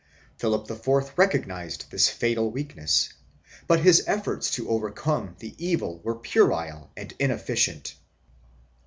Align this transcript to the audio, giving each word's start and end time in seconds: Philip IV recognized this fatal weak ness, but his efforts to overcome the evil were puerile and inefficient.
Philip 0.39 0.67
IV 0.71 1.15
recognized 1.15 1.91
this 1.91 2.09
fatal 2.09 2.49
weak 2.49 2.75
ness, 2.75 3.13
but 3.67 3.81
his 3.81 4.01
efforts 4.07 4.49
to 4.55 4.67
overcome 4.67 5.35
the 5.37 5.53
evil 5.63 5.99
were 5.99 6.15
puerile 6.15 6.89
and 6.97 7.13
inefficient. 7.19 7.93